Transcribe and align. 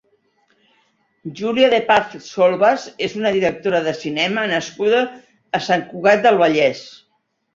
Júlia 1.39 1.67
de 1.73 1.79
Paz 1.89 2.15
Solvas 2.29 2.87
és 3.09 3.13
una 3.19 3.33
directora 3.35 3.83
de 3.89 3.93
cinema 3.99 4.45
nascuda 4.53 5.03
a 5.59 5.63
Sant 5.67 5.87
Cugat 5.91 6.25
del 6.25 6.41
Vallès. 6.45 6.83